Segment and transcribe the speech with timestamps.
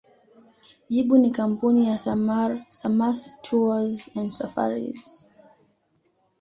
[0.89, 5.31] Jibu ni Kampuni ya Samâs Tours and Safaris